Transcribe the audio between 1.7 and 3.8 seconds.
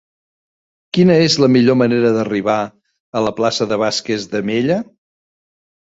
manera d'arribar a la plaça